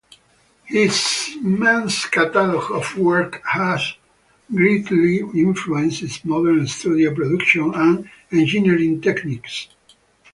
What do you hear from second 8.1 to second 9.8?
engineering techniques.